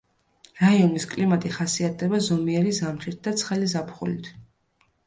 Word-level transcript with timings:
რაიონის 0.61 1.05
კლიმატი 1.11 1.51
ხასიათდება 1.57 2.23
ზომიერი 2.29 2.75
ზამთრით 2.81 3.25
და 3.29 3.39
ცხელი 3.45 3.73
ზაფხულით. 3.77 4.35